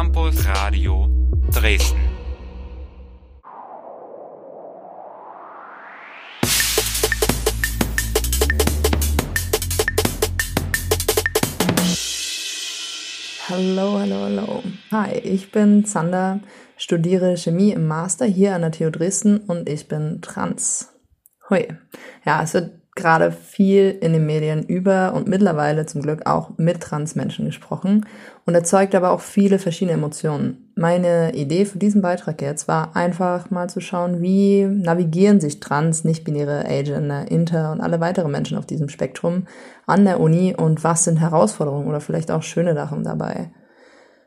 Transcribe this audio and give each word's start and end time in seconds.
Campus 0.00 0.46
Radio 0.48 1.10
Dresden. 1.52 2.00
Hallo, 13.46 13.98
hallo, 13.98 14.16
hallo. 14.22 14.62
Hi, 14.90 15.18
ich 15.18 15.52
bin 15.52 15.84
Zander, 15.84 16.40
studiere 16.78 17.36
Chemie 17.36 17.72
im 17.72 17.86
Master 17.86 18.24
hier 18.24 18.54
an 18.54 18.62
der 18.62 18.72
TU 18.72 18.88
Dresden 18.88 19.36
und 19.36 19.68
ich 19.68 19.86
bin 19.86 20.22
trans. 20.22 20.94
Hui. 21.50 21.68
Ja, 22.24 22.42
es 22.42 22.54
wird 22.54 22.79
gerade 23.00 23.32
viel 23.32 23.90
in 24.00 24.12
den 24.12 24.26
Medien 24.26 24.62
über 24.62 25.12
und 25.14 25.26
mittlerweile 25.26 25.86
zum 25.86 26.02
Glück 26.02 26.26
auch 26.26 26.50
mit 26.56 26.80
Transmenschen 26.80 27.46
gesprochen 27.46 28.06
und 28.46 28.54
erzeugt 28.54 28.94
aber 28.94 29.10
auch 29.10 29.20
viele 29.20 29.58
verschiedene 29.58 29.96
Emotionen. 29.96 30.70
Meine 30.76 31.34
Idee 31.34 31.64
für 31.64 31.78
diesen 31.78 32.02
Beitrag 32.02 32.40
jetzt 32.40 32.68
war 32.68 32.94
einfach 32.94 33.50
mal 33.50 33.68
zu 33.68 33.80
schauen, 33.80 34.22
wie 34.22 34.64
navigieren 34.64 35.40
sich 35.40 35.60
trans, 35.60 36.04
nicht-binäre, 36.04 36.64
Agender, 36.66 37.30
Inter 37.30 37.72
und 37.72 37.80
alle 37.80 38.00
weiteren 38.00 38.30
Menschen 38.30 38.56
auf 38.56 38.66
diesem 38.66 38.88
Spektrum 38.88 39.46
an 39.86 40.04
der 40.04 40.20
Uni 40.20 40.54
und 40.56 40.84
was 40.84 41.04
sind 41.04 41.16
Herausforderungen 41.16 41.88
oder 41.88 42.00
vielleicht 42.00 42.30
auch 42.30 42.42
schöne 42.42 42.74
Sachen 42.74 43.02
dabei. 43.02 43.50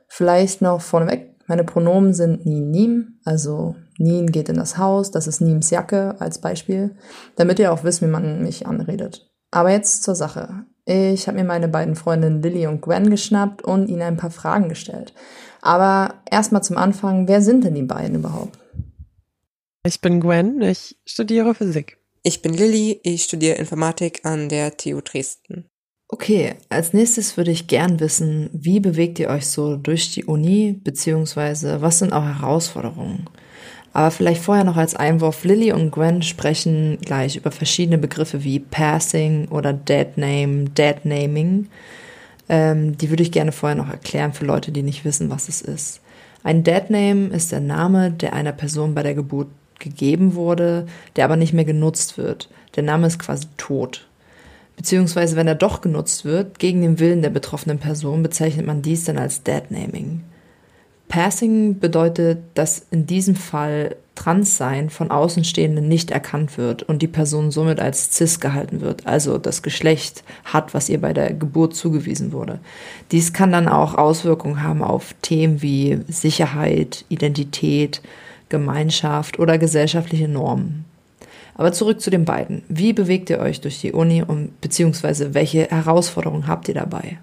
Vielleicht 0.08 0.62
noch 0.62 0.82
vorneweg, 0.82 1.33
meine 1.48 1.64
Pronomen 1.64 2.14
sind 2.14 2.46
Nien, 2.46 2.72
Nim, 2.72 3.20
also 3.26 3.76
Nien 3.98 4.32
geht 4.32 4.50
in 4.50 4.56
das 4.56 4.78
Haus, 4.78 5.12
das 5.12 5.28
ist 5.28 5.42
Nims 5.42 5.70
Jacke 5.70 6.16
als 6.20 6.40
Beispiel, 6.40 6.96
damit 7.36 7.60
ihr 7.60 7.72
auch 7.72 7.84
wisst, 7.84 8.02
wie 8.02 8.08
man 8.08 8.42
mich 8.42 8.66
anredet. 8.66 9.30
Aber 9.52 9.72
jetzt 9.72 10.04
zur 10.04 10.16
Sache. 10.16 10.66
Ich 10.86 11.28
habe 11.28 11.38
mir 11.38 11.46
meine 11.46 11.68
beiden 11.68 11.96
Freundinnen 11.96 12.42
Lilly 12.42 12.68
und 12.68 12.82
Gwen 12.82 13.10
geschnappt 13.10 13.64
und 13.64 13.88
ihnen 13.88 14.02
ein 14.02 14.18
paar 14.18 14.32
Fragen 14.32 14.68
gestellt. 14.68 15.14
Aber 15.62 16.16
erstmal 16.30 16.64
zum 16.64 16.78
Anfang, 16.78 17.28
wer 17.28 17.42
sind 17.42 17.64
denn 17.64 17.76
die 17.76 17.84
beiden 17.84 18.16
überhaupt? 18.16 18.58
Ich 19.86 20.02
bin 20.02 20.20
Gwen, 20.20 20.62
ich 20.62 20.98
studiere 21.06 21.56
Physik. 21.56 21.98
Ich 22.24 22.42
bin 22.42 22.54
Lilly, 22.54 23.00
ich 23.04 23.24
studiere 23.24 23.58
Informatik 23.58 24.26
an 24.26 24.50
der 24.50 24.76
TU 24.76 25.02
Dresden. 25.02 25.70
Okay, 26.14 26.54
als 26.70 26.94
nächstes 26.94 27.38
würde 27.38 27.50
ich 27.50 27.66
gern 27.66 28.00
wissen, 28.00 28.48
wie 28.54 28.80
bewegt 28.80 29.18
ihr 29.18 29.30
euch 29.30 29.48
so 29.48 29.78
durch 29.78 30.12
die 30.12 30.26
Uni, 30.26 30.80
beziehungsweise 30.84 31.82
was 31.82 31.98
sind 31.98 32.14
auch 32.14 32.24
Herausforderungen? 32.24 33.26
Aber 33.94 34.12
vielleicht 34.12 34.44
vorher 34.44 34.64
noch 34.64 34.78
als 34.78 34.96
Einwurf, 34.96 35.44
Lilly 35.44 35.72
und 35.72 35.90
Gwen 35.90 36.22
sprechen 36.22 37.00
gleich 37.04 37.36
über 37.36 37.50
verschiedene 37.50 37.98
Begriffe 37.98 38.44
wie 38.44 38.60
Passing 38.60 39.48
oder 39.48 39.74
Deadname, 39.74 40.66
Deadnaming. 40.66 41.70
Ähm, 42.48 42.96
die 42.96 43.10
würde 43.10 43.24
ich 43.24 43.32
gerne 43.32 43.52
vorher 43.52 43.76
noch 43.76 43.90
erklären 43.90 44.34
für 44.34 44.46
Leute, 44.46 44.72
die 44.72 44.84
nicht 44.84 45.06
wissen, 45.06 45.32
was 45.32 45.50
es 45.50 45.64
ist. 45.64 46.00
Ein 46.44 46.64
Deadname 46.64 47.30
ist 47.30 47.52
der 47.52 47.60
Name, 47.60 48.12
der 48.12 48.34
einer 48.34 48.52
Person 48.52 48.94
bei 48.94 49.02
der 49.02 49.16
Geburt 49.16 49.48
gegeben 49.80 50.36
wurde, 50.36 50.86
der 51.16 51.26
aber 51.26 51.38
nicht 51.38 51.54
mehr 51.54 51.66
genutzt 51.66 52.20
wird. 52.20 52.50
Der 52.76 52.84
Name 52.84 53.08
ist 53.08 53.18
quasi 53.18 53.48
tot. 53.58 54.06
Beziehungsweise, 54.76 55.36
wenn 55.36 55.48
er 55.48 55.56
doch 55.56 55.82
genutzt 55.82 56.26
wird, 56.26 56.60
gegen 56.60 56.82
den 56.82 57.00
Willen 57.00 57.22
der 57.22 57.30
betroffenen 57.30 57.80
Person, 57.80 58.24
bezeichnet 58.24 58.66
man 58.66 58.82
dies 58.82 59.06
dann 59.06 59.18
als 59.18 59.44
Deadnaming. 59.44 60.24
Passing 61.08 61.80
bedeutet, 61.80 62.40
dass 62.56 62.88
in 62.90 63.06
diesem 63.06 63.36
Fall 63.36 63.96
Transsein 64.16 64.90
von 64.90 65.12
Außenstehenden 65.12 65.88
nicht 65.88 66.12
erkannt 66.12 66.58
wird 66.58 66.84
und 66.84 67.02
die 67.02 67.08
Person 67.08 67.52
somit 67.52 67.80
als 67.80 68.16
cis 68.16 68.40
gehalten 68.40 68.82
wird, 68.82 69.08
also 69.08 69.38
das 69.38 69.64
Geschlecht 69.64 70.24
hat, 70.44 70.74
was 70.74 70.90
ihr 70.90 71.02
bei 71.02 71.14
der 71.14 71.34
Geburt 71.34 71.76
zugewiesen 71.76 72.32
wurde. 72.32 72.60
Dies 73.12 73.34
kann 73.34 73.52
dann 73.52 73.68
auch 73.68 73.96
Auswirkungen 73.96 74.62
haben 74.62 74.84
auf 74.84 75.16
Themen 75.22 75.62
wie 75.62 76.00
Sicherheit, 76.08 77.06
Identität, 77.10 78.02
Gemeinschaft 78.50 79.40
oder 79.40 79.58
gesellschaftliche 79.58 80.28
Normen. 80.28 80.86
Aber 81.56 81.72
zurück 81.72 82.02
zu 82.02 82.10
den 82.10 82.26
beiden. 82.26 82.64
Wie 82.68 82.94
bewegt 82.94 83.30
ihr 83.30 83.40
euch 83.40 83.62
durch 83.62 83.80
die 83.80 83.92
Uni 83.92 84.24
und 84.24 84.60
beziehungsweise 84.62 85.34
welche 85.34 85.68
Herausforderungen 85.70 86.48
habt 86.48 86.68
ihr 86.68 86.74
dabei? 86.74 87.20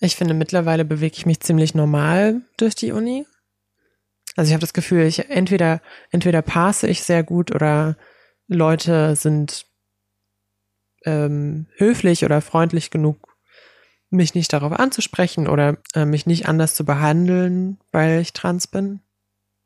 Ich 0.00 0.16
finde, 0.16 0.34
mittlerweile 0.34 0.84
bewege 0.84 1.16
ich 1.16 1.26
mich 1.26 1.40
ziemlich 1.40 1.74
normal 1.74 2.40
durch 2.56 2.74
die 2.74 2.92
Uni. 2.92 3.26
Also 4.36 4.48
ich 4.48 4.54
habe 4.54 4.62
das 4.62 4.72
Gefühl, 4.72 5.02
ich 5.02 5.28
entweder, 5.28 5.82
entweder 6.10 6.42
passe 6.42 6.88
ich 6.88 7.02
sehr 7.02 7.22
gut 7.22 7.54
oder 7.54 7.96
Leute 8.48 9.14
sind 9.14 9.66
ähm, 11.04 11.66
höflich 11.76 12.24
oder 12.24 12.40
freundlich 12.40 12.90
genug, 12.90 13.36
mich 14.10 14.34
nicht 14.34 14.52
darauf 14.52 14.72
anzusprechen 14.72 15.46
oder 15.46 15.78
äh, 15.94 16.04
mich 16.04 16.26
nicht 16.26 16.48
anders 16.48 16.74
zu 16.74 16.84
behandeln, 16.84 17.78
weil 17.92 18.20
ich 18.20 18.32
trans 18.32 18.66
bin. 18.66 19.00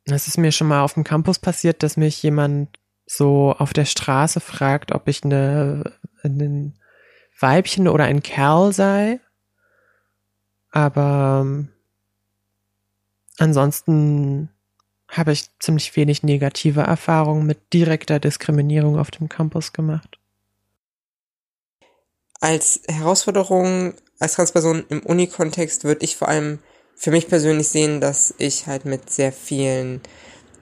Es 0.06 0.28
ist 0.28 0.38
mir 0.38 0.53
schon 0.53 0.69
mal 0.69 0.82
auf 0.82 0.94
dem 0.94 1.04
Campus 1.04 1.38
passiert, 1.38 1.82
dass 1.82 1.97
mich 1.97 2.22
jemand 2.22 2.78
so 3.06 3.54
auf 3.59 3.72
der 3.72 3.84
Straße 3.84 4.41
fragt, 4.41 4.92
ob 4.92 5.09
ich 5.09 5.25
eine, 5.25 5.92
ein 6.22 6.78
Weibchen 7.38 7.88
oder 7.88 8.04
ein 8.04 8.22
Kerl 8.22 8.72
sei. 8.72 9.20
Aber 10.70 11.43
ähm, 11.44 11.69
ansonsten 13.38 14.50
habe 15.09 15.32
ich 15.32 15.48
ziemlich 15.59 15.94
wenig 15.97 16.22
negative 16.22 16.81
Erfahrungen 16.81 17.47
mit 17.47 17.72
direkter 17.72 18.19
Diskriminierung 18.19 18.98
auf 18.98 19.10
dem 19.10 19.28
Campus 19.28 19.72
gemacht. 19.72 20.19
Als 22.41 22.82
Herausforderung 22.88 23.94
als 24.19 24.34
Transperson 24.34 24.84
im 24.88 25.00
Uni-Kontext 25.00 25.84
würde 25.84 26.04
ich 26.04 26.16
vor 26.16 26.28
allem 26.28 26.59
für 26.97 27.10
mich 27.10 27.28
persönlich 27.28 27.69
sehen, 27.69 28.00
dass 28.00 28.34
ich 28.38 28.66
halt 28.66 28.84
mit 28.84 29.10
sehr 29.10 29.32
vielen 29.32 30.00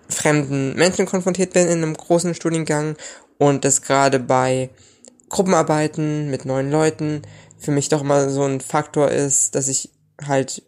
fremden 0.08 0.74
Menschen 0.74 1.06
konfrontiert 1.06 1.52
bin 1.52 1.66
in 1.66 1.82
einem 1.82 1.96
großen 1.96 2.34
Studiengang 2.34 2.96
und 3.38 3.64
das 3.64 3.82
gerade 3.82 4.18
bei 4.18 4.70
Gruppenarbeiten 5.28 6.30
mit 6.30 6.44
neuen 6.44 6.70
Leuten 6.70 7.22
für 7.58 7.70
mich 7.70 7.88
doch 7.88 8.02
immer 8.02 8.28
so 8.28 8.42
ein 8.42 8.60
Faktor 8.60 9.10
ist, 9.10 9.54
dass 9.54 9.68
ich 9.68 9.90
halt 10.26 10.62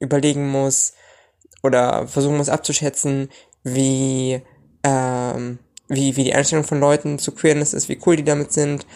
überlegen 0.00 0.48
muss 0.48 0.92
oder 1.62 2.06
versuchen 2.08 2.36
muss 2.36 2.48
abzuschätzen, 2.48 3.28
wie, 3.62 4.40
ähm, 4.82 5.58
wie, 5.88 6.16
wie 6.16 6.24
die 6.24 6.34
Einstellung 6.34 6.64
von 6.64 6.80
Leuten 6.80 7.18
zu 7.18 7.32
Queerness 7.32 7.74
ist, 7.74 7.88
wie 7.88 8.00
cool 8.06 8.16
die 8.16 8.24
damit 8.24 8.52
sind, 8.52 8.86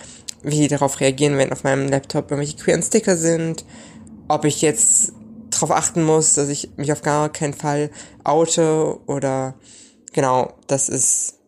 wie 0.43 0.61
die 0.61 0.69
darauf 0.69 1.01
reagieren, 1.01 1.39
wenn 1.39 1.53
auf 1.53 1.65
meinem 1.65 1.89
Laptop 1.89 2.31
irgendwelche 2.31 2.57
queeren 2.57 2.83
Sticker 2.83 3.17
sind, 3.17 3.65
ob 4.29 4.45
ich 4.45 4.63
jetzt 4.63 5.13
darauf 5.63 5.77
achten 5.77 6.03
muss, 6.03 6.35
dass 6.35 6.49
ich 6.49 6.71
mich 6.77 6.93
auf 6.93 7.03
gar 7.03 7.29
keinen 7.31 7.55
Fall 7.55 7.91
oute 8.25 8.99
oder 9.07 9.55
genau, 10.13 10.55
das 10.67 10.89
ist 10.89 11.39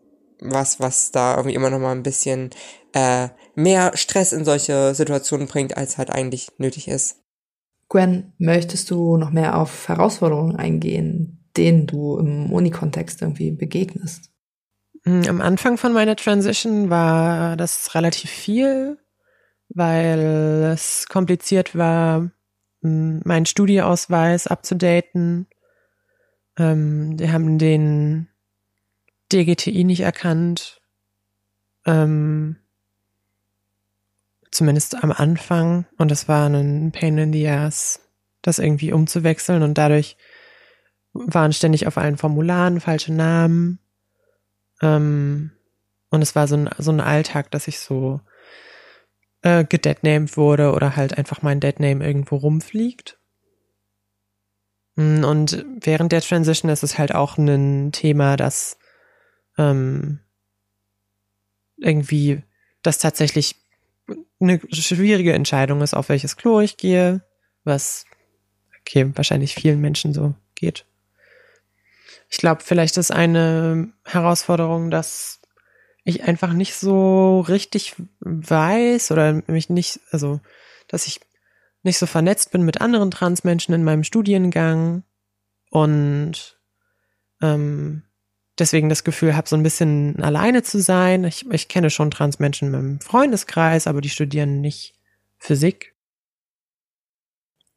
was, 0.40 0.80
was 0.80 1.10
da 1.10 1.36
irgendwie 1.36 1.54
immer 1.54 1.70
noch 1.70 1.78
mal 1.78 1.92
ein 1.92 2.02
bisschen 2.02 2.50
äh, 2.92 3.28
mehr 3.54 3.96
Stress 3.96 4.32
in 4.32 4.44
solche 4.44 4.94
Situationen 4.94 5.48
bringt, 5.48 5.76
als 5.76 5.98
halt 5.98 6.10
eigentlich 6.10 6.48
nötig 6.58 6.88
ist. 6.88 7.20
Gwen, 7.88 8.32
möchtest 8.38 8.90
du 8.90 9.16
noch 9.16 9.30
mehr 9.30 9.58
auf 9.58 9.88
Herausforderungen 9.88 10.56
eingehen, 10.56 11.48
denen 11.56 11.86
du 11.86 12.18
im 12.18 12.52
Uni-Kontext 12.52 13.22
irgendwie 13.22 13.50
begegnest? 13.52 14.30
Hm, 15.04 15.22
am 15.28 15.40
Anfang 15.40 15.76
von 15.76 15.92
meiner 15.92 16.16
Transition 16.16 16.90
war 16.90 17.56
das 17.56 17.94
relativ 17.94 18.30
viel, 18.30 18.98
weil 19.68 20.72
es 20.72 21.06
kompliziert 21.08 21.76
war, 21.76 22.30
meinen 22.84 23.46
Studieausweis 23.46 24.46
abzudaten. 24.46 25.46
Ähm, 26.58 27.16
die 27.16 27.32
haben 27.32 27.58
den 27.58 28.28
DGTI 29.32 29.84
nicht 29.84 30.00
erkannt. 30.00 30.80
Ähm, 31.86 32.56
zumindest 34.50 35.02
am 35.02 35.12
Anfang. 35.12 35.86
Und 35.96 36.10
das 36.10 36.28
war 36.28 36.48
ein 36.48 36.92
Pain 36.92 37.18
in 37.18 37.32
the 37.32 37.48
ass, 37.48 38.00
das 38.42 38.58
irgendwie 38.58 38.92
umzuwechseln. 38.92 39.62
Und 39.62 39.78
dadurch 39.78 40.16
waren 41.14 41.52
ständig 41.52 41.86
auf 41.86 41.96
allen 41.96 42.18
Formularen 42.18 42.80
falsche 42.80 43.12
Namen. 43.14 43.78
Ähm, 44.82 45.52
und 46.10 46.22
es 46.22 46.36
war 46.36 46.46
so 46.46 46.56
ein, 46.56 46.70
so 46.78 46.92
ein 46.92 47.00
Alltag, 47.00 47.50
dass 47.50 47.66
ich 47.66 47.80
so 47.80 48.20
äh, 49.44 49.64
gedeadnamed 49.64 50.36
wurde 50.36 50.72
oder 50.72 50.96
halt 50.96 51.16
einfach 51.18 51.42
mein 51.42 51.60
Deadname 51.60 52.04
irgendwo 52.04 52.36
rumfliegt. 52.36 53.18
Mm, 54.96 55.22
und 55.22 55.64
während 55.80 56.12
der 56.12 56.22
Transition 56.22 56.70
ist 56.70 56.82
es 56.82 56.98
halt 56.98 57.14
auch 57.14 57.36
ein 57.36 57.92
Thema, 57.92 58.36
das 58.36 58.78
ähm, 59.58 60.20
irgendwie 61.76 62.42
das 62.82 62.98
tatsächlich 62.98 63.56
eine 64.40 64.60
schwierige 64.70 65.34
Entscheidung 65.34 65.82
ist, 65.82 65.94
auf 65.94 66.08
welches 66.08 66.36
Klo 66.36 66.60
ich 66.60 66.76
gehe, 66.76 67.22
was 67.64 68.06
okay, 68.80 69.10
wahrscheinlich 69.14 69.54
vielen 69.54 69.80
Menschen 69.80 70.14
so 70.14 70.34
geht. 70.54 70.86
Ich 72.30 72.38
glaube, 72.38 72.62
vielleicht 72.64 72.96
ist 72.96 73.10
eine 73.10 73.92
Herausforderung, 74.04 74.90
dass 74.90 75.40
ich 76.04 76.24
einfach 76.24 76.52
nicht 76.52 76.74
so 76.74 77.40
richtig 77.40 77.96
weiß 78.20 79.10
oder 79.10 79.42
mich 79.46 79.70
nicht, 79.70 80.00
also, 80.10 80.40
dass 80.86 81.06
ich 81.06 81.20
nicht 81.82 81.98
so 81.98 82.06
vernetzt 82.06 82.50
bin 82.50 82.62
mit 82.62 82.80
anderen 82.80 83.10
Transmenschen 83.10 83.74
in 83.74 83.84
meinem 83.84 84.04
Studiengang 84.04 85.02
und 85.70 86.58
ähm, 87.42 88.02
deswegen 88.58 88.88
das 88.88 89.04
Gefühl 89.04 89.34
habe, 89.34 89.48
so 89.48 89.56
ein 89.56 89.62
bisschen 89.62 90.22
alleine 90.22 90.62
zu 90.62 90.80
sein. 90.80 91.24
Ich, 91.24 91.50
ich 91.50 91.68
kenne 91.68 91.90
schon 91.90 92.10
Transmenschen 92.10 92.68
in 92.68 92.72
meinem 92.72 93.00
Freundeskreis, 93.00 93.86
aber 93.86 94.00
die 94.00 94.10
studieren 94.10 94.60
nicht 94.60 94.94
Physik. 95.38 95.94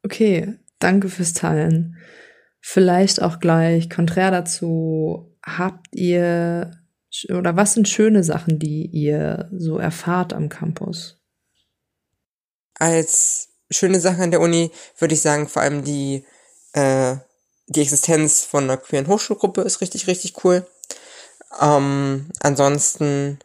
Okay, 0.04 0.54
danke 0.78 1.08
fürs 1.08 1.32
Teilen. 1.32 1.96
Vielleicht 2.60 3.22
auch 3.22 3.40
gleich 3.40 3.90
konträr 3.90 4.30
dazu, 4.30 5.34
habt 5.42 5.86
ihr 5.92 6.70
oder 7.30 7.56
was 7.56 7.74
sind 7.74 7.88
schöne 7.88 8.22
Sachen, 8.22 8.58
die 8.58 8.86
ihr 8.86 9.50
so 9.56 9.78
erfahrt 9.78 10.32
am 10.32 10.48
Campus? 10.48 11.20
Als 12.74 13.48
schöne 13.70 14.00
Sache 14.00 14.22
an 14.22 14.30
der 14.30 14.40
Uni 14.40 14.70
würde 14.98 15.14
ich 15.14 15.20
sagen, 15.20 15.48
vor 15.48 15.62
allem 15.62 15.84
die, 15.84 16.24
äh, 16.72 17.16
die 17.66 17.82
Existenz 17.82 18.44
von 18.44 18.64
einer 18.64 18.76
queeren 18.76 19.08
Hochschulgruppe 19.08 19.62
ist 19.62 19.80
richtig, 19.80 20.06
richtig 20.06 20.44
cool. 20.44 20.66
Ähm, 21.60 22.30
ansonsten, 22.40 23.38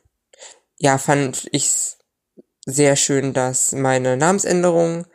ja, 0.77 0.98
fand 0.98 1.48
ich's 1.51 1.98
sehr 2.65 2.95
schön, 2.95 3.33
dass 3.33 3.71
meine 3.71 4.18
Namensänderung 4.18 5.06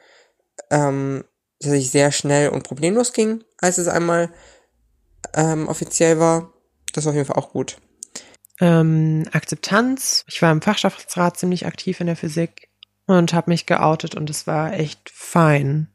ähm, 0.70 1.24
tatsächlich 1.60 1.90
sehr 1.90 2.12
schnell 2.12 2.50
und 2.50 2.64
problemlos 2.64 3.12
ging, 3.12 3.44
als 3.58 3.78
es 3.78 3.88
einmal 3.88 4.30
ähm, 5.34 5.68
offiziell 5.68 6.18
war. 6.18 6.52
Das 6.92 7.04
war 7.04 7.10
auf 7.10 7.16
jeden 7.16 7.26
Fall 7.26 7.36
auch 7.36 7.50
gut. 7.50 7.78
Ähm, 8.60 9.24
Akzeptanz. 9.32 10.24
Ich 10.28 10.42
war 10.42 10.50
im 10.50 10.62
Fachschaftsrat 10.62 11.38
ziemlich 11.38 11.66
aktiv 11.66 12.00
in 12.00 12.06
der 12.06 12.16
Physik 12.16 12.68
und 13.06 13.32
habe 13.32 13.50
mich 13.50 13.66
geoutet 13.66 14.14
und 14.14 14.28
es 14.30 14.46
war 14.46 14.72
echt 14.72 15.10
fein. 15.10 15.88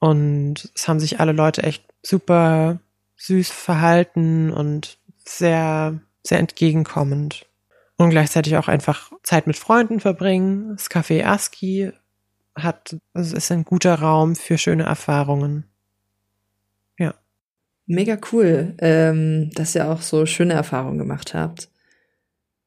Und 0.00 0.70
es 0.74 0.88
haben 0.88 1.00
sich 1.00 1.20
alle 1.20 1.32
Leute 1.32 1.62
echt 1.62 1.84
super 2.02 2.80
süß 3.16 3.50
verhalten 3.50 4.52
und 4.52 4.98
sehr, 5.24 6.00
sehr 6.22 6.38
entgegenkommend. 6.38 7.46
Und 7.96 8.10
gleichzeitig 8.10 8.56
auch 8.56 8.68
einfach 8.68 9.10
Zeit 9.24 9.48
mit 9.48 9.56
Freunden 9.56 9.98
verbringen. 9.98 10.76
Das 10.76 10.88
Café 10.88 11.24
ASCII 11.24 11.92
hat, 12.54 12.96
es 13.14 13.32
ist 13.32 13.50
ein 13.50 13.64
guter 13.64 13.96
Raum 13.96 14.36
für 14.36 14.56
schöne 14.56 14.84
Erfahrungen. 14.84 15.64
Mega 17.90 18.18
cool, 18.32 18.74
ähm, 18.80 19.50
dass 19.54 19.74
ihr 19.74 19.88
auch 19.88 20.02
so 20.02 20.26
schöne 20.26 20.52
Erfahrungen 20.52 20.98
gemacht 20.98 21.32
habt. 21.32 21.70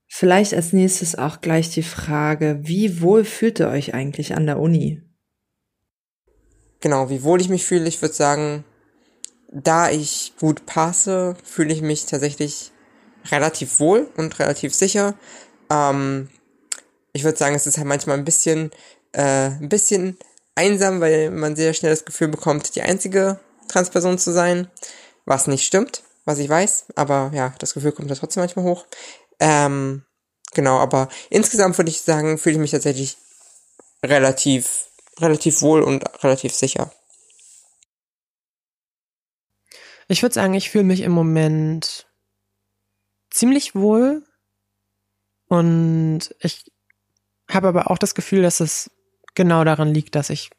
Vielleicht 0.07 0.53
als 0.55 0.73
nächstes 0.73 1.15
auch 1.15 1.41
gleich 1.41 1.69
die 1.69 1.83
Frage, 1.83 2.59
wie 2.63 3.01
wohl 3.01 3.23
fühlt 3.23 3.59
ihr 3.59 3.69
euch 3.69 3.93
eigentlich 3.93 4.35
an 4.35 4.47
der 4.47 4.59
Uni? 4.59 5.03
Genau, 6.79 7.11
wie 7.11 7.21
wohl 7.21 7.39
ich 7.39 7.49
mich 7.49 7.63
fühle, 7.63 7.87
ich 7.87 8.01
würde 8.01 8.15
sagen, 8.15 8.65
da 9.53 9.91
ich 9.91 10.33
gut 10.39 10.65
passe, 10.65 11.35
fühle 11.43 11.71
ich 11.71 11.83
mich 11.83 12.07
tatsächlich 12.07 12.71
relativ 13.29 13.79
wohl 13.79 14.09
und 14.17 14.39
relativ 14.39 14.73
sicher. 14.73 15.13
Ähm, 15.69 16.29
ich 17.13 17.23
würde 17.23 17.37
sagen, 17.37 17.53
es 17.53 17.67
ist 17.67 17.77
halt 17.77 17.87
manchmal 17.87 18.17
ein 18.17 18.25
bisschen, 18.25 18.71
äh, 19.11 19.51
ein 19.51 19.69
bisschen 19.69 20.17
einsam, 20.55 20.99
weil 20.99 21.29
man 21.29 21.55
sehr 21.55 21.75
schnell 21.75 21.91
das 21.91 22.05
Gefühl 22.05 22.29
bekommt, 22.29 22.75
die 22.75 22.81
einzige 22.81 23.39
Transperson 23.67 24.17
zu 24.17 24.33
sein, 24.33 24.67
was 25.25 25.47
nicht 25.47 25.65
stimmt, 25.65 26.03
was 26.25 26.39
ich 26.39 26.49
weiß, 26.49 26.85
aber 26.95 27.31
ja, 27.33 27.53
das 27.59 27.73
Gefühl 27.73 27.91
kommt 27.91 28.09
da 28.09 28.15
trotzdem 28.15 28.41
manchmal 28.41 28.65
hoch. 28.65 28.85
Ähm, 29.39 30.03
genau, 30.53 30.77
aber 30.77 31.09
insgesamt 31.29 31.77
würde 31.77 31.89
ich 31.89 32.01
sagen, 32.01 32.37
fühle 32.37 32.55
ich 32.55 32.61
mich 32.61 32.71
tatsächlich 32.71 33.17
relativ, 34.03 34.87
relativ 35.19 35.61
wohl 35.61 35.81
und 35.81 36.03
relativ 36.23 36.53
sicher. 36.53 36.91
Ich 40.07 40.21
würde 40.21 40.33
sagen, 40.33 40.53
ich 40.53 40.69
fühle 40.69 40.83
mich 40.83 41.01
im 41.01 41.11
Moment 41.11 42.07
ziemlich 43.29 43.75
wohl 43.75 44.23
und 45.47 46.35
ich 46.39 46.71
habe 47.49 47.67
aber 47.67 47.89
auch 47.89 47.97
das 47.97 48.15
Gefühl, 48.15 48.41
dass 48.41 48.59
es 48.59 48.91
genau 49.35 49.63
daran 49.63 49.93
liegt, 49.93 50.15
dass 50.15 50.29
ich 50.29 50.49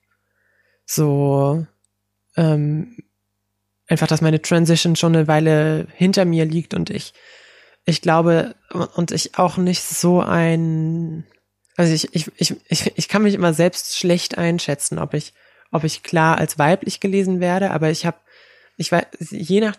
so 0.87 1.67
ähm, 2.37 2.97
einfach, 3.89 4.07
dass 4.07 4.21
meine 4.21 4.43
Transition 4.43 4.97
schon 4.97 5.15
eine 5.15 5.29
Weile 5.29 5.87
hinter 5.95 6.25
mir 6.25 6.45
liegt 6.45 6.75
und 6.75 6.91
ich 6.91 7.13
ich 7.85 8.01
glaube 8.01 8.55
und 8.95 9.11
ich 9.11 9.39
auch 9.39 9.57
nicht 9.57 9.83
so 9.83 10.21
ein 10.21 11.25
also 11.77 11.93
ich, 11.93 12.15
ich, 12.15 12.31
ich, 12.37 12.55
ich, 12.69 12.93
ich 12.97 13.09
kann 13.09 13.23
mich 13.23 13.35
immer 13.35 13.55
selbst 13.55 13.97
schlecht 13.99 14.37
einschätzen, 14.37 14.99
ob 14.99 15.15
ich, 15.15 15.33
ob 15.71 15.85
ich 15.85 16.03
klar 16.03 16.39
als 16.39 16.59
weiblich 16.59 17.01
gelesen 17.01 17.41
werde, 17.41 17.71
aber 17.71 17.91
ich 17.91 18.05
habe 18.07 18.19
ich 18.79 18.91
weiß, 18.91 19.05
je 19.31 19.61
nach, 19.61 19.77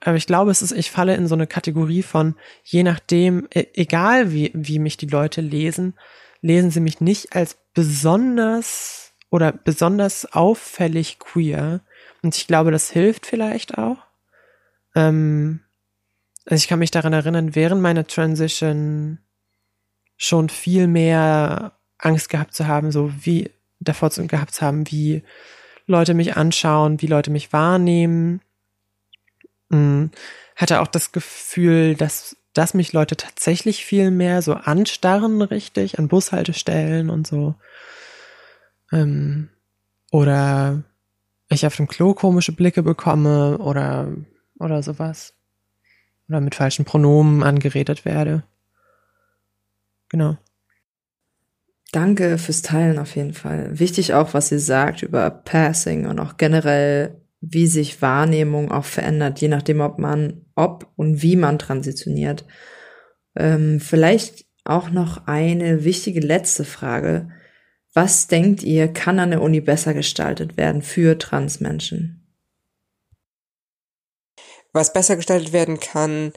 aber 0.00 0.16
ich 0.16 0.26
glaube, 0.26 0.50
es 0.50 0.62
ist, 0.62 0.72
ich 0.72 0.90
falle 0.90 1.14
in 1.14 1.28
so 1.28 1.34
eine 1.34 1.46
Kategorie 1.46 2.02
von, 2.02 2.34
je 2.64 2.82
nachdem, 2.82 3.46
e, 3.54 3.66
egal 3.74 4.32
wie, 4.32 4.50
wie 4.54 4.78
mich 4.78 4.96
die 4.96 5.06
Leute 5.06 5.42
lesen, 5.42 5.94
lesen 6.40 6.70
sie 6.70 6.80
mich 6.80 7.00
nicht 7.00 7.36
als 7.36 7.58
besonders 7.74 9.12
oder 9.30 9.52
besonders 9.52 10.32
auffällig 10.32 11.18
queer. 11.18 11.82
Und 12.22 12.36
ich 12.36 12.46
glaube, 12.46 12.70
das 12.70 12.90
hilft 12.90 13.26
vielleicht 13.26 13.78
auch. 13.78 13.98
Ähm, 14.94 15.60
also 16.46 16.62
ich 16.62 16.68
kann 16.68 16.78
mich 16.78 16.90
daran 16.90 17.12
erinnern, 17.12 17.54
während 17.54 17.82
meiner 17.82 18.06
Transition 18.06 19.18
schon 20.16 20.48
viel 20.48 20.86
mehr 20.86 21.72
Angst 21.98 22.28
gehabt 22.28 22.54
zu 22.54 22.66
haben, 22.66 22.92
so 22.92 23.12
wie 23.20 23.50
davor 23.80 24.10
gehabt 24.10 24.54
zu 24.54 24.64
haben, 24.64 24.90
wie 24.90 25.22
Leute 25.86 26.14
mich 26.14 26.36
anschauen, 26.36 27.00
wie 27.00 27.06
Leute 27.06 27.30
mich 27.30 27.52
wahrnehmen. 27.52 28.40
Hm. 29.70 30.10
Hatte 30.56 30.80
auch 30.80 30.86
das 30.86 31.12
Gefühl, 31.12 31.94
dass, 31.96 32.36
dass 32.52 32.74
mich 32.74 32.92
Leute 32.92 33.16
tatsächlich 33.16 33.84
viel 33.84 34.10
mehr 34.10 34.42
so 34.42 34.54
anstarren, 34.54 35.42
richtig, 35.42 35.98
an 35.98 36.08
Bushaltestellen 36.08 37.10
und 37.10 37.26
so. 37.26 37.54
Ähm, 38.92 39.48
oder 40.10 40.84
ich 41.54 41.66
auf 41.66 41.76
dem 41.76 41.88
Klo 41.88 42.14
komische 42.14 42.52
Blicke 42.52 42.82
bekomme 42.82 43.58
oder, 43.58 44.12
oder 44.58 44.82
sowas. 44.82 45.34
Oder 46.28 46.40
mit 46.40 46.54
falschen 46.54 46.84
Pronomen 46.84 47.42
angeredet 47.42 48.04
werde. 48.04 48.44
Genau. 50.08 50.36
Danke 51.92 52.38
fürs 52.38 52.62
Teilen 52.62 52.98
auf 52.98 53.16
jeden 53.16 53.34
Fall. 53.34 53.78
Wichtig 53.78 54.14
auch, 54.14 54.32
was 54.32 54.50
ihr 54.50 54.60
sagt 54.60 55.02
über 55.02 55.30
Passing 55.30 56.06
und 56.06 56.20
auch 56.20 56.38
generell, 56.38 57.20
wie 57.40 57.66
sich 57.66 58.00
Wahrnehmung 58.00 58.70
auch 58.70 58.84
verändert, 58.84 59.40
je 59.40 59.48
nachdem, 59.48 59.80
ob 59.80 59.98
man, 59.98 60.46
ob 60.54 60.90
und 60.96 61.22
wie 61.22 61.36
man 61.36 61.58
transitioniert. 61.58 62.46
Ähm, 63.34 63.80
vielleicht 63.80 64.46
auch 64.64 64.90
noch 64.90 65.26
eine 65.26 65.84
wichtige 65.84 66.20
letzte 66.20 66.64
Frage. 66.64 67.30
Was 67.94 68.26
denkt 68.26 68.62
ihr, 68.62 68.88
kann 68.92 69.18
an 69.18 69.30
der 69.30 69.42
Uni 69.42 69.60
besser 69.60 69.94
gestaltet 69.94 70.56
werden 70.56 70.82
für 70.82 71.18
Transmenschen? 71.18 72.26
Was 74.72 74.92
besser 74.92 75.16
gestaltet 75.16 75.52
werden 75.52 75.78
kann, 75.78 76.32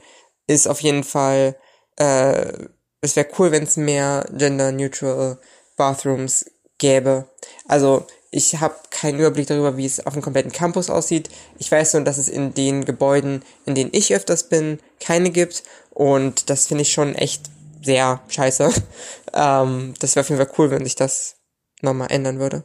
ist 0.46 0.68
auf 0.68 0.80
jeden 0.80 1.04
Fall 1.04 1.56
äh, 1.96 2.68
es 3.00 3.16
wäre 3.16 3.28
cool, 3.38 3.52
wenn 3.52 3.62
es 3.62 3.76
mehr 3.76 4.26
gender-neutral 4.32 5.38
Bathrooms 5.76 6.46
gäbe. 6.78 7.28
Also 7.66 8.06
ich 8.30 8.60
habe 8.60 8.74
keinen 8.90 9.18
Überblick 9.18 9.46
darüber, 9.46 9.76
wie 9.76 9.86
es 9.86 10.04
auf 10.04 10.12
dem 10.12 10.22
kompletten 10.22 10.52
Campus 10.52 10.90
aussieht. 10.90 11.30
Ich 11.58 11.70
weiß 11.70 11.94
nur, 11.94 12.04
dass 12.04 12.18
es 12.18 12.28
in 12.28 12.54
den 12.54 12.84
Gebäuden, 12.84 13.42
in 13.64 13.74
denen 13.74 13.90
ich 13.92 14.14
öfters 14.14 14.48
bin, 14.48 14.78
keine 15.00 15.30
gibt. 15.30 15.62
Und 15.90 16.50
das 16.50 16.66
finde 16.66 16.82
ich 16.82 16.92
schon 16.92 17.14
echt 17.14 17.48
sehr 17.82 18.20
scheiße. 18.28 18.70
ähm, 19.34 19.94
das 20.00 20.16
wäre 20.16 20.24
auf 20.24 20.28
jeden 20.28 20.44
Fall 20.44 20.54
cool, 20.58 20.70
wenn 20.70 20.84
sich 20.84 20.96
das 20.96 21.35
nochmal 21.82 22.10
ändern 22.10 22.38
würde. 22.38 22.64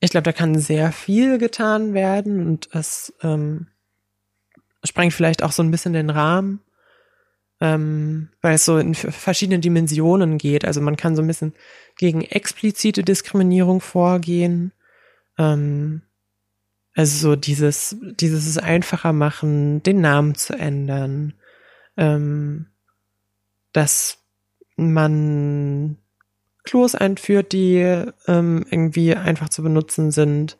Ich 0.00 0.10
glaube, 0.10 0.24
da 0.24 0.32
kann 0.32 0.58
sehr 0.58 0.92
viel 0.92 1.38
getan 1.38 1.92
werden 1.92 2.46
und 2.46 2.68
es 2.72 3.12
ähm, 3.22 3.66
sprengt 4.84 5.12
vielleicht 5.12 5.42
auch 5.42 5.52
so 5.52 5.62
ein 5.62 5.70
bisschen 5.70 5.92
den 5.92 6.10
Rahmen 6.10 6.60
ähm, 7.60 8.28
weil 8.40 8.54
es 8.54 8.64
so 8.64 8.78
in 8.78 8.94
verschiedene 8.94 9.58
Dimensionen 9.58 10.38
geht. 10.38 10.64
Also 10.64 10.80
man 10.80 10.96
kann 10.96 11.16
so 11.16 11.22
ein 11.22 11.26
bisschen 11.26 11.54
gegen 11.96 12.22
explizite 12.22 13.02
Diskriminierung 13.02 13.80
vorgehen. 13.80 14.72
Ähm, 15.38 16.02
also 16.94 17.30
so 17.30 17.36
dieses, 17.36 17.96
dieses 18.00 18.46
es 18.46 18.58
einfacher 18.58 19.12
machen, 19.12 19.82
den 19.82 20.00
Namen 20.00 20.34
zu 20.34 20.54
ändern. 20.54 21.34
Ähm, 21.96 22.66
dass 23.72 24.18
man 24.76 25.98
Klos 26.68 26.94
einführt, 26.94 27.52
die 27.52 27.78
ähm, 28.26 28.66
irgendwie 28.70 29.14
einfach 29.14 29.48
zu 29.48 29.62
benutzen 29.62 30.10
sind. 30.10 30.58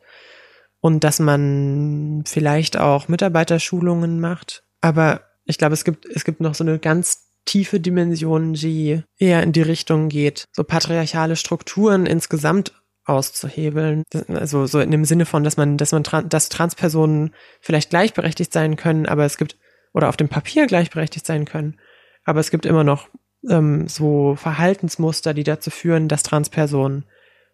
Und 0.81 1.03
dass 1.03 1.19
man 1.19 2.23
vielleicht 2.25 2.77
auch 2.77 3.09
Mitarbeiterschulungen 3.09 4.19
macht. 4.19 4.63
Aber 4.81 5.21
ich 5.45 5.57
glaube, 5.57 5.73
es 5.73 5.83
gibt, 5.83 6.05
es 6.05 6.23
gibt 6.23 6.39
noch 6.39 6.55
so 6.55 6.63
eine 6.63 6.79
ganz 6.79 7.27
tiefe 7.45 7.79
Dimension, 7.79 8.53
die 8.53 9.03
eher 9.17 9.43
in 9.43 9.51
die 9.51 9.61
Richtung 9.61 10.09
geht. 10.09 10.45
So 10.51 10.63
patriarchale 10.63 11.35
Strukturen 11.35 12.07
insgesamt 12.07 12.73
auszuhebeln. 13.05 14.03
Also 14.29 14.65
so 14.65 14.79
in 14.79 14.89
dem 14.89 15.05
Sinne 15.05 15.27
von, 15.27 15.43
dass 15.43 15.57
man, 15.57 15.77
dass 15.77 15.91
man, 15.91 16.03
dass 16.27 16.49
Transpersonen 16.49 17.35
vielleicht 17.59 17.91
gleichberechtigt 17.91 18.51
sein 18.51 18.77
können, 18.77 19.05
aber 19.05 19.25
es 19.25 19.37
gibt, 19.37 19.57
oder 19.93 20.09
auf 20.09 20.17
dem 20.17 20.29
Papier 20.29 20.65
gleichberechtigt 20.65 21.25
sein 21.25 21.45
können, 21.45 21.79
aber 22.23 22.39
es 22.39 22.49
gibt 22.49 22.65
immer 22.65 22.83
noch 22.83 23.09
ähm, 23.47 23.87
so 23.87 24.35
Verhaltensmuster, 24.35 25.33
die 25.33 25.43
dazu 25.43 25.69
führen, 25.69 26.07
dass 26.07 26.23
Transpersonen 26.23 27.05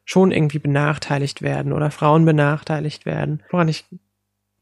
schon 0.04 0.32
irgendwie 0.32 0.60
benachteiligt 0.60 1.42
werden 1.42 1.74
oder 1.74 1.92
Frauen 1.92 2.26
benachteiligt 2.26 3.06
werden. 3.06 3.44
Woran 3.50 3.68
ich 3.68 3.86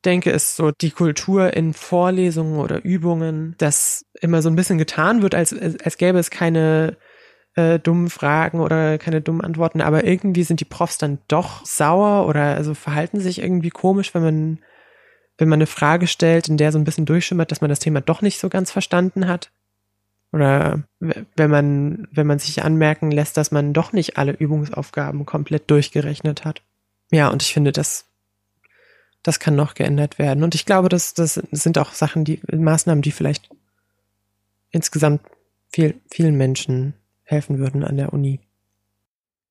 denke, 0.06 0.32
ist 0.32 0.56
so 0.56 0.72
die 0.72 0.92
Kultur 0.92 1.53
in 1.53 1.74
Vorlesungen 1.74 2.60
oder 2.60 2.84
Übungen, 2.84 3.56
dass 3.58 4.06
immer 4.22 4.42
so 4.42 4.50
ein 4.50 4.56
bisschen 4.56 4.77
getan 4.77 5.22
wird, 5.22 5.36
als, 5.36 5.53
als 5.53 5.98
gäbe 5.98 6.20
es 6.20 6.30
keine 6.30 6.98
äh, 7.56 7.80
dummen 7.80 8.10
Fragen 8.10 8.60
oder 8.60 8.98
keine 8.98 9.22
dummen 9.22 9.42
Antworten, 9.42 9.82
aber 9.82 10.03
irgendwie 10.06 10.44
sind 10.44 10.60
die 10.60 10.65
Profs 10.65 10.98
dann 10.98 11.20
doch 11.27 11.65
sauer 11.65 12.27
oder 12.27 12.56
also 12.56 12.74
verhalten 12.74 13.20
sich 13.20 13.42
irgendwie 13.42 13.70
komisch, 13.70 14.13
wenn 14.13 14.24
man, 14.24 14.60
wenn 15.38 15.50
man 15.50 15.58
eine 15.58 15.68
Frage 15.68 16.08
stellt, 16.08 16.48
in 16.48 16.58
der 16.58 16.72
so 16.72 16.80
ein 16.80 16.84
bisschen 16.84 17.06
durchschimmert, 17.06 17.51
dass 17.51 17.62
man 17.62 17.70
das 17.70 17.80
Thema 17.80 18.01
doch 18.01 18.22
nicht 18.22 18.39
so 18.39 18.50
ganz 18.50 18.72
verstanden 18.72 19.27
hat. 19.27 19.51
Oder 20.34 20.84
wenn 21.00 21.52
man, 21.52 22.08
wenn 22.12 22.25
man 22.25 22.40
sich 22.40 22.63
anmerken 22.63 23.12
lässt, 23.12 23.38
dass 23.38 23.52
man 23.52 23.72
doch 23.72 23.94
nicht 23.94 24.18
alle 24.18 24.32
Übungsaufgaben 24.32 25.28
komplett 25.28 25.70
durchgerechnet 25.70 26.44
hat. 26.44 26.63
Ja, 27.12 27.30
und 27.30 27.44
ich 27.44 27.54
finde, 27.54 27.72
das, 27.72 28.06
das 29.22 29.40
kann 29.40 29.56
noch 29.56 29.75
geändert 29.75 30.18
werden. 30.18 30.44
Und 30.44 30.56
ich 30.56 30.66
glaube, 30.66 30.90
das, 30.90 31.13
das 31.13 31.36
sind 31.52 31.78
auch 31.78 31.94
Sachen, 31.94 32.25
die, 32.25 32.42
Maßnahmen, 32.52 33.04
die 33.04 33.12
vielleicht 33.12 33.52
insgesamt 34.72 35.22
viel, 35.72 36.02
vielen 36.10 36.36
Menschen 36.36 36.96
helfen 37.22 37.60
würden 37.60 37.84
an 37.84 37.98
der 37.98 38.12
Uni. 38.12 38.40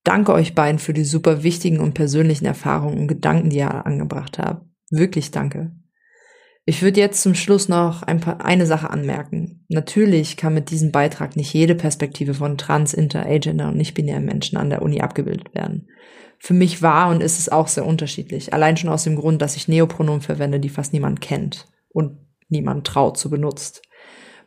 Danke 0.03 0.33
euch 0.33 0.57
beiden 0.57 0.81
für 0.81 0.93
die 0.93 1.05
super 1.05 1.45
wichtigen 1.45 1.79
und 1.79 1.95
persönlichen 1.95 2.45
Erfahrungen 2.45 2.99
und 2.99 3.07
Gedanken, 3.07 3.51
die 3.51 3.59
ihr 3.59 3.87
angebracht 3.87 4.39
habt. 4.39 4.67
Wirklich 4.91 5.31
danke. 5.31 5.71
Ich 6.65 6.83
würde 6.83 7.01
jetzt 7.01 7.23
zum 7.23 7.35
Schluss 7.35 7.69
noch 7.69 8.05
ein 8.05 8.21
paar, 8.21 8.45
eine 8.45 8.67
Sache 8.67 8.91
anmerken. 8.91 9.65
Natürlich 9.69 10.37
kann 10.37 10.55
mit 10.55 10.71
diesem 10.71 10.93
Beitrag 10.93 11.35
nicht 11.35 11.53
jede 11.53 11.75
Perspektive 11.75 12.35
von 12.35 12.57
trans, 12.57 12.95
inter, 12.95 13.27
agender 13.27 13.69
und 13.69 13.77
nicht-binären 13.77 14.25
Menschen 14.25 14.57
an 14.57 14.71
der 14.71 14.83
Uni 14.83 15.01
abgebildet 15.01 15.55
werden. 15.55 15.89
Für 16.39 16.55
mich 16.55 16.81
war 16.81 17.11
und 17.11 17.21
ist 17.21 17.39
es 17.39 17.49
auch 17.49 17.67
sehr 17.67 17.87
unterschiedlich. 17.87 18.53
Allein 18.53 18.77
schon 18.77 18.91
aus 18.91 19.05
dem 19.05 19.17
Grund, 19.17 19.43
dass 19.43 19.57
ich 19.57 19.69
Neopronomen 19.69 20.21
verwende, 20.21 20.61
die 20.61 20.69
fast 20.69 20.93
niemand 20.93 21.21
kennt 21.21 21.67
und 21.89 22.19
niemand 22.49 22.87
traut 22.87 23.17
zu 23.19 23.29
benutzt. 23.29 23.83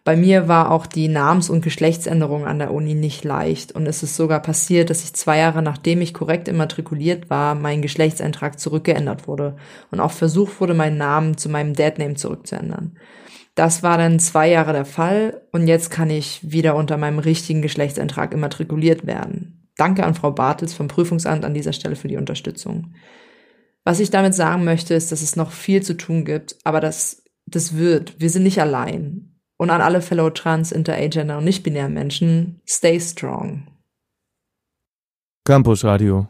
Bei 0.06 0.16
mir 0.16 0.48
war 0.48 0.70
auch 0.70 0.86
die 0.86 1.08
Namens- 1.08 1.50
und 1.50 1.64
Geschlechtsänderung 1.64 2.46
an 2.46 2.60
der 2.60 2.72
Uni 2.72 2.94
nicht 2.94 3.24
leicht 3.24 3.72
und 3.72 3.88
es 3.88 4.04
ist 4.04 4.16
sogar 4.16 4.40
passiert, 4.40 4.92
dass 4.92 5.04
ich 5.04 5.16
zwei 5.16 5.40
Jahre 5.40 5.64
nachdem 5.64 6.00
ich 6.00 6.14
korrekt 6.14 6.48
immatrikuliert 6.48 7.32
war, 7.32 7.56
mein 7.56 7.82
Geschlechtseintrag 7.82 8.60
zurückgeändert 8.60 9.28
wurde 9.28 9.58
und 9.90 10.00
auch 10.00 10.12
versucht 10.12 10.62
wurde, 10.62 10.76
meinen 10.76 11.00
Namen 11.00 11.38
zu 11.38 11.50
meinem 11.50 11.74
Deadname 11.74 12.14
zurückzuändern. 12.14 13.00
Das 13.56 13.82
war 13.82 13.98
dann 13.98 14.20
zwei 14.20 14.48
Jahre 14.48 14.74
der 14.74 14.86
Fall 14.86 15.42
und 15.52 15.68
jetzt 15.68 15.90
kann 15.90 16.12
ich 16.12 16.52
wieder 16.52 16.76
unter 16.76 16.98
meinem 16.98 17.18
richtigen 17.18 17.64
Geschlechtseintrag 17.64 18.32
immatrikuliert 18.32 19.08
werden. 19.08 19.72
Danke 19.76 20.06
an 20.06 20.14
Frau 20.14 20.30
Bartels 20.30 20.76
vom 20.76 20.88
Prüfungsamt 20.88 21.44
an 21.44 21.56
dieser 21.56 21.74
Stelle 21.74 21.96
für 21.96 22.10
die 22.10 22.18
Unterstützung. 22.18 22.94
Was 23.84 24.00
ich 24.00 24.12
damit 24.12 24.36
sagen 24.36 24.66
möchte, 24.66 24.94
ist, 24.94 25.12
dass 25.12 25.24
es 25.24 25.36
noch 25.36 25.52
viel 25.52 25.82
zu 25.82 25.98
tun 25.98 26.26
gibt, 26.26 26.58
aber 26.64 26.80
das, 26.80 27.24
das 27.48 27.76
wird. 27.76 28.20
Wir 28.20 28.30
sind 28.30 28.44
nicht 28.44 28.62
allein. 28.62 29.35
Und 29.58 29.70
an 29.70 29.82
alle 29.82 30.02
Fellow 30.02 30.30
Trans, 30.30 30.72
Interagender 30.72 31.38
und 31.38 31.46
nicht-binären 31.46 31.94
Menschen, 31.94 32.62
stay 32.68 33.00
strong. 33.00 33.68
Campus 35.46 35.84
Radio. 35.84 36.28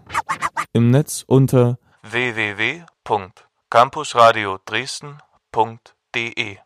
Im 0.74 0.92
Netz 0.92 1.24
unter 1.26 1.80
www.campusradio 2.04 4.60
Dresden.de 4.66 6.58